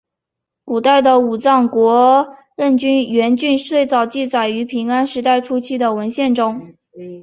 [0.65, 6.73] 古代的武藏国荏原郡最早记载于平安时代初期的文献中。